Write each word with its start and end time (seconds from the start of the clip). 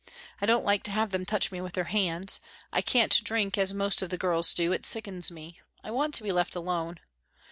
I 0.41 0.47
don't 0.47 0.65
like 0.65 0.81
to 0.85 0.89
have 0.91 1.11
them 1.11 1.27
touch 1.27 1.51
me 1.51 1.61
with 1.61 1.73
their 1.73 1.83
hands. 1.83 2.39
I 2.73 2.81
can't 2.81 3.23
drink 3.23 3.55
as 3.55 3.71
most 3.71 4.01
of 4.01 4.09
the 4.09 4.17
girls 4.17 4.55
do; 4.55 4.71
it 4.73 4.83
sickens 4.83 5.29
me. 5.29 5.61
I 5.83 5.91
want 5.91 6.15
to 6.15 6.23
be 6.23 6.31
left 6.31 6.55
alone. 6.55 6.99